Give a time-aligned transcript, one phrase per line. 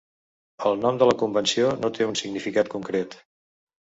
[0.69, 3.17] El nom de la convenció no té un significat concret.